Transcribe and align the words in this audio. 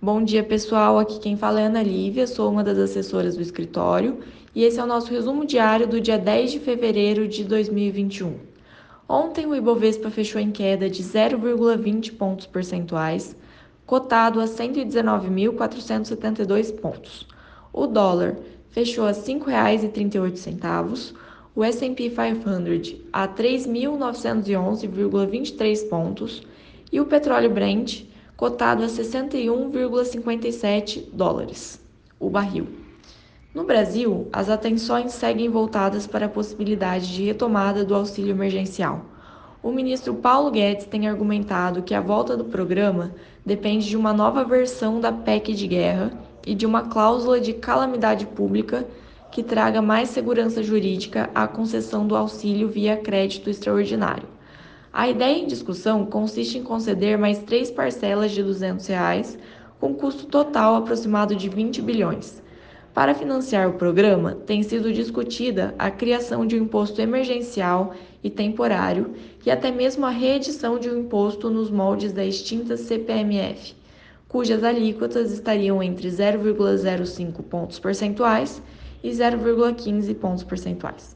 Bom 0.00 0.22
dia, 0.22 0.44
pessoal. 0.44 0.98
Aqui 0.98 1.18
quem 1.18 1.38
fala 1.38 1.58
é 1.58 1.64
Ana 1.64 1.82
Lívia, 1.82 2.26
sou 2.26 2.50
uma 2.50 2.62
das 2.62 2.76
assessoras 2.76 3.34
do 3.34 3.40
escritório 3.40 4.18
e 4.54 4.62
esse 4.62 4.78
é 4.78 4.84
o 4.84 4.86
nosso 4.86 5.10
resumo 5.10 5.46
diário 5.46 5.86
do 5.86 6.02
dia 6.02 6.18
10 6.18 6.52
de 6.52 6.60
fevereiro 6.60 7.26
de 7.26 7.42
2021. 7.44 8.38
Ontem 9.08 9.46
o 9.46 9.54
Ibovespa 9.54 10.10
fechou 10.10 10.38
em 10.38 10.50
queda 10.50 10.90
de 10.90 11.02
0,20 11.02 12.14
pontos 12.14 12.46
percentuais, 12.46 13.34
cotado 13.86 14.38
a 14.38 14.44
119.472 14.44 16.78
pontos. 16.78 17.26
O 17.72 17.86
dólar 17.86 18.36
fechou 18.68 19.06
a 19.06 19.12
R$ 19.12 19.14
5,38, 19.14 21.14
o 21.54 21.64
S&P 21.64 22.10
500 22.10 22.96
a 23.10 23.26
3.911,23 23.26 25.88
pontos 25.88 26.42
e 26.92 27.00
o 27.00 27.06
petróleo 27.06 27.48
Brent 27.48 28.04
cotado 28.36 28.84
a 28.84 28.86
61,57 28.86 31.06
dólares 31.12 31.84
o 32.18 32.30
barril. 32.30 32.66
No 33.54 33.64
Brasil, 33.64 34.28
as 34.32 34.48
atenções 34.50 35.12
seguem 35.12 35.48
voltadas 35.48 36.06
para 36.06 36.26
a 36.26 36.28
possibilidade 36.28 37.14
de 37.14 37.24
retomada 37.24 37.84
do 37.84 37.94
auxílio 37.94 38.30
emergencial. 38.30 39.04
O 39.62 39.72
ministro 39.72 40.14
Paulo 40.14 40.50
Guedes 40.50 40.86
tem 40.86 41.08
argumentado 41.08 41.82
que 41.82 41.94
a 41.94 42.00
volta 42.00 42.36
do 42.36 42.44
programa 42.44 43.14
depende 43.44 43.88
de 43.88 43.96
uma 43.96 44.12
nova 44.12 44.44
versão 44.44 45.00
da 45.00 45.10
PEC 45.10 45.54
de 45.54 45.66
guerra 45.66 46.12
e 46.46 46.54
de 46.54 46.66
uma 46.66 46.82
cláusula 46.82 47.40
de 47.40 47.54
calamidade 47.54 48.26
pública 48.26 48.86
que 49.32 49.42
traga 49.42 49.82
mais 49.82 50.10
segurança 50.10 50.62
jurídica 50.62 51.28
à 51.34 51.48
concessão 51.48 52.06
do 52.06 52.14
auxílio 52.14 52.68
via 52.68 52.96
crédito 52.96 53.50
extraordinário. 53.50 54.35
A 54.98 55.10
ideia 55.10 55.36
em 55.36 55.46
discussão 55.46 56.06
consiste 56.06 56.56
em 56.56 56.62
conceder 56.62 57.18
mais 57.18 57.40
três 57.40 57.70
parcelas 57.70 58.30
de 58.30 58.42
200 58.42 58.86
reais, 58.86 59.38
com 59.78 59.92
custo 59.92 60.24
total 60.24 60.74
aproximado 60.74 61.36
de 61.36 61.50
20 61.50 61.82
bilhões. 61.82 62.42
Para 62.94 63.14
financiar 63.14 63.68
o 63.68 63.74
programa, 63.74 64.32
tem 64.46 64.62
sido 64.62 64.90
discutida 64.90 65.74
a 65.78 65.90
criação 65.90 66.46
de 66.46 66.58
um 66.58 66.62
imposto 66.62 66.98
emergencial 67.02 67.92
e 68.24 68.30
temporário 68.30 69.12
e 69.44 69.50
até 69.50 69.70
mesmo 69.70 70.06
a 70.06 70.08
reedição 70.08 70.78
de 70.78 70.88
um 70.88 71.00
imposto 71.00 71.50
nos 71.50 71.70
moldes 71.70 72.14
da 72.14 72.24
extinta 72.24 72.78
CPMF, 72.78 73.74
cujas 74.26 74.64
alíquotas 74.64 75.30
estariam 75.30 75.82
entre 75.82 76.08
0,05 76.08 77.42
pontos 77.42 77.78
percentuais 77.78 78.62
e 79.04 79.10
0,15 79.10 80.14
pontos 80.14 80.42
percentuais. 80.42 81.14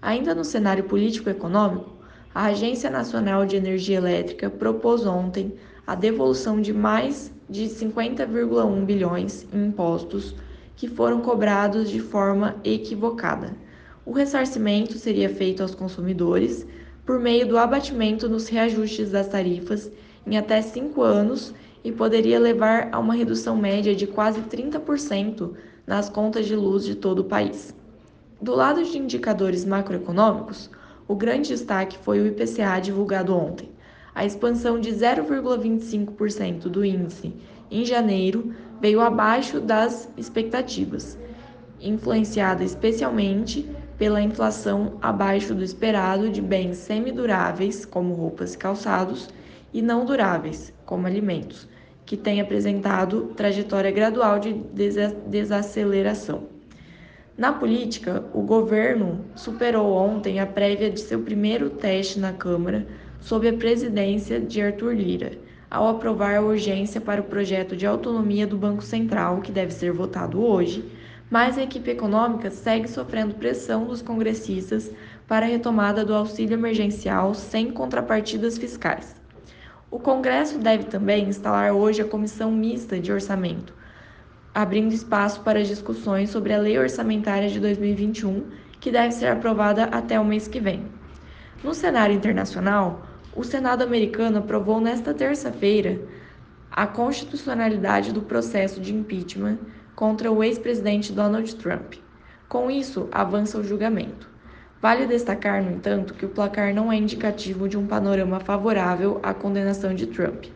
Ainda 0.00 0.34
no 0.34 0.46
cenário 0.46 0.84
político-econômico, 0.84 2.00
a 2.34 2.46
Agência 2.46 2.88
Nacional 2.88 3.44
de 3.44 3.56
Energia 3.56 3.98
Elétrica 3.98 4.48
propôs 4.48 5.04
ontem 5.04 5.52
a 5.86 5.94
devolução 5.94 6.60
de 6.60 6.72
mais 6.72 7.30
de 7.48 7.64
50,1 7.64 8.84
bilhões 8.86 9.46
em 9.52 9.66
impostos 9.66 10.34
que 10.74 10.88
foram 10.88 11.20
cobrados 11.20 11.90
de 11.90 12.00
forma 12.00 12.56
equivocada. 12.64 13.54
O 14.06 14.12
ressarcimento 14.12 14.94
seria 14.94 15.28
feito 15.28 15.62
aos 15.62 15.74
consumidores 15.74 16.66
por 17.04 17.20
meio 17.20 17.46
do 17.46 17.58
abatimento 17.58 18.28
nos 18.28 18.48
reajustes 18.48 19.10
das 19.10 19.28
tarifas 19.28 19.90
em 20.26 20.38
até 20.38 20.62
cinco 20.62 21.02
anos 21.02 21.52
e 21.84 21.92
poderia 21.92 22.40
levar 22.40 22.88
a 22.92 22.98
uma 22.98 23.14
redução 23.14 23.56
média 23.56 23.94
de 23.94 24.06
quase 24.06 24.40
30% 24.40 25.50
nas 25.86 26.08
contas 26.08 26.46
de 26.46 26.56
luz 26.56 26.84
de 26.84 26.94
todo 26.94 27.18
o 27.18 27.24
país. 27.24 27.74
Do 28.40 28.54
lado 28.54 28.82
de 28.82 28.96
indicadores 28.96 29.64
macroeconômicos, 29.64 30.70
o 31.08 31.14
grande 31.14 31.48
destaque 31.48 31.98
foi 31.98 32.20
o 32.20 32.26
IPCA 32.26 32.80
divulgado 32.80 33.36
ontem. 33.36 33.70
A 34.14 34.24
expansão 34.24 34.78
de 34.78 34.90
0,25% 34.90 36.62
do 36.62 36.84
índice 36.84 37.34
em 37.70 37.84
janeiro 37.84 38.54
veio 38.80 39.00
abaixo 39.00 39.60
das 39.60 40.08
expectativas, 40.16 41.18
influenciada 41.80 42.62
especialmente 42.62 43.68
pela 43.96 44.20
inflação 44.20 44.98
abaixo 45.00 45.54
do 45.54 45.62
esperado 45.62 46.28
de 46.28 46.42
bens 46.42 46.76
semiduráveis, 46.76 47.84
como 47.84 48.14
roupas 48.14 48.54
e 48.54 48.58
calçados, 48.58 49.28
e 49.72 49.80
não 49.80 50.04
duráveis, 50.04 50.72
como 50.84 51.06
alimentos, 51.06 51.68
que 52.04 52.16
tem 52.16 52.40
apresentado 52.40 53.32
trajetória 53.36 53.90
gradual 53.90 54.38
de 54.38 54.52
desaceleração. 55.26 56.51
Na 57.36 57.50
política, 57.50 58.22
o 58.34 58.42
governo 58.42 59.24
superou 59.34 59.94
ontem 59.94 60.38
a 60.38 60.44
prévia 60.44 60.90
de 60.90 61.00
seu 61.00 61.22
primeiro 61.22 61.70
teste 61.70 62.20
na 62.20 62.30
Câmara 62.30 62.86
sob 63.20 63.48
a 63.48 63.52
presidência 63.54 64.38
de 64.38 64.60
Arthur 64.60 64.94
Lira, 64.94 65.32
ao 65.70 65.88
aprovar 65.88 66.36
a 66.36 66.42
urgência 66.42 67.00
para 67.00 67.22
o 67.22 67.24
projeto 67.24 67.74
de 67.74 67.86
autonomia 67.86 68.46
do 68.46 68.58
Banco 68.58 68.82
Central, 68.82 69.40
que 69.40 69.50
deve 69.50 69.72
ser 69.72 69.92
votado 69.92 70.44
hoje, 70.44 70.84
mas 71.30 71.56
a 71.56 71.62
equipe 71.62 71.90
econômica 71.90 72.50
segue 72.50 72.86
sofrendo 72.86 73.34
pressão 73.34 73.86
dos 73.86 74.02
congressistas 74.02 74.90
para 75.26 75.46
a 75.46 75.48
retomada 75.48 76.04
do 76.04 76.14
auxílio 76.14 76.52
emergencial 76.52 77.32
sem 77.32 77.70
contrapartidas 77.70 78.58
fiscais. 78.58 79.16
O 79.90 79.98
Congresso 79.98 80.58
deve 80.58 80.84
também 80.84 81.28
instalar 81.28 81.72
hoje 81.72 82.02
a 82.02 82.06
Comissão 82.06 82.52
Mista 82.52 83.00
de 83.00 83.10
Orçamento 83.10 83.72
abrindo 84.54 84.92
espaço 84.92 85.40
para 85.40 85.64
discussões 85.64 86.30
sobre 86.30 86.52
a 86.52 86.58
Lei 86.58 86.78
Orçamentária 86.78 87.48
de 87.48 87.58
2021, 87.58 88.44
que 88.78 88.90
deve 88.90 89.12
ser 89.12 89.26
aprovada 89.26 89.84
até 89.84 90.20
o 90.20 90.24
mês 90.24 90.46
que 90.46 90.60
vem. 90.60 90.84
No 91.64 91.72
cenário 91.72 92.14
internacional, 92.14 93.06
o 93.34 93.44
Senado 93.44 93.82
americano 93.82 94.38
aprovou 94.38 94.80
nesta 94.80 95.14
terça-feira 95.14 96.02
a 96.70 96.86
constitucionalidade 96.86 98.12
do 98.12 98.22
processo 98.22 98.80
de 98.80 98.94
impeachment 98.94 99.58
contra 99.94 100.30
o 100.30 100.42
ex-presidente 100.42 101.12
Donald 101.12 101.54
Trump. 101.56 101.94
Com 102.48 102.70
isso, 102.70 103.08
avança 103.12 103.58
o 103.58 103.64
julgamento. 103.64 104.28
Vale 104.80 105.06
destacar, 105.06 105.62
no 105.62 105.70
entanto, 105.70 106.12
que 106.12 106.26
o 106.26 106.28
placar 106.28 106.74
não 106.74 106.90
é 106.90 106.96
indicativo 106.96 107.68
de 107.68 107.78
um 107.78 107.86
panorama 107.86 108.40
favorável 108.40 109.20
à 109.22 109.32
condenação 109.32 109.94
de 109.94 110.08
Trump. 110.08 110.46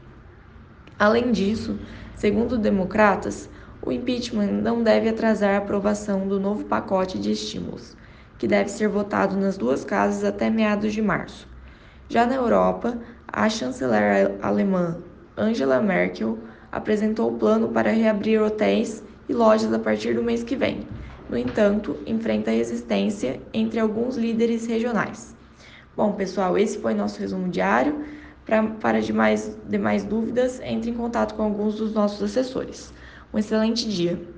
Além 0.99 1.31
disso, 1.31 1.79
segundo 2.17 2.59
democratas, 2.59 3.49
o 3.87 3.93
impeachment 3.93 4.51
não 4.51 4.83
deve 4.83 5.09
atrasar 5.09 5.55
a 5.55 5.59
aprovação 5.59 6.27
do 6.27 6.41
novo 6.41 6.65
pacote 6.65 7.21
de 7.21 7.31
estímulos, 7.31 7.97
que 8.37 8.49
deve 8.49 8.69
ser 8.69 8.89
votado 8.89 9.37
nas 9.37 9.57
duas 9.57 9.85
casas 9.85 10.25
até 10.25 10.51
meados 10.51 10.93
de 10.93 11.01
março. 11.01 11.49
Já 12.09 12.27
na 12.27 12.35
Europa, 12.35 12.99
a 13.29 13.49
chanceler 13.49 14.37
alemã 14.43 15.05
Angela 15.37 15.81
Merkel 15.81 16.37
apresentou 16.73 17.33
o 17.33 17.39
plano 17.39 17.69
para 17.69 17.93
reabrir 17.93 18.43
hotéis 18.43 19.05
e 19.29 19.33
lojas 19.33 19.73
a 19.73 19.79
partir 19.79 20.15
do 20.15 20.23
mês 20.23 20.43
que 20.43 20.57
vem. 20.57 20.89
No 21.29 21.39
entanto, 21.39 22.03
enfrenta 22.05 22.51
resistência 22.51 23.41
entre 23.55 23.79
alguns 23.79 24.17
líderes 24.17 24.67
regionais. 24.67 25.37
Bom, 25.97 26.13
pessoal, 26.13 26.59
esse 26.59 26.81
foi 26.81 26.93
nosso 26.93 27.21
resumo 27.21 27.49
diário. 27.49 28.05
Pra, 28.45 28.63
para 28.65 29.01
demais, 29.01 29.59
demais 29.65 30.05
dúvidas, 30.05 30.61
entre 30.61 30.91
em 30.91 30.95
contato 30.95 31.35
com 31.35 31.43
alguns 31.43 31.77
dos 31.77 31.93
nossos 31.95 32.23
assessores. 32.23 32.93
Um 33.33 33.39
excelente 33.39 33.89
dia! 33.89 34.36